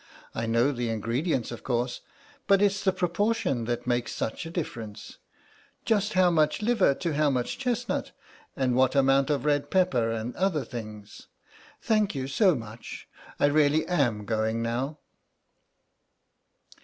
I 0.33 0.47
know 0.47 0.71
the 0.71 0.89
ingredients 0.89 1.51
of 1.51 1.61
course, 1.63 2.01
but 2.47 2.59
it's 2.59 2.83
the 2.83 2.91
proportions 2.91 3.67
that 3.67 3.85
make 3.85 4.07
such 4.09 4.47
a 4.47 4.49
difference—just 4.49 6.13
how 6.13 6.31
much 6.31 6.63
liver 6.63 6.95
to 6.95 7.13
how 7.13 7.29
much 7.29 7.59
chestnut, 7.59 8.11
and 8.55 8.73
what 8.75 8.95
amount 8.95 9.29
of 9.29 9.45
red 9.45 9.69
pepper 9.69 10.09
and 10.09 10.35
other 10.35 10.65
things. 10.65 11.27
Thank 11.83 12.15
you 12.15 12.27
so 12.27 12.55
much. 12.55 13.07
I 13.39 13.45
really 13.45 13.85
am 13.85 14.25
going 14.25 14.63
now." 14.63 14.97